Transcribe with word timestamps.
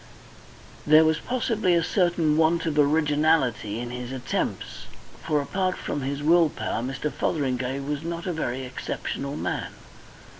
There 0.87 1.05
was 1.05 1.19
possibly 1.19 1.75
a 1.75 1.83
certain 1.83 2.35
want 2.35 2.65
of 2.65 2.79
originality 2.79 3.77
in 3.79 3.91
his 3.91 4.11
attempts, 4.11 4.87
for, 5.23 5.39
apart 5.41 5.77
from 5.77 6.01
his 6.01 6.23
will 6.23 6.49
power, 6.49 6.81
Mr. 6.81 7.13
Fotheringay 7.13 7.81
was 7.81 8.01
not 8.01 8.25
a 8.25 8.33
very 8.33 8.63
exceptional 8.65 9.35
man. 9.35 9.73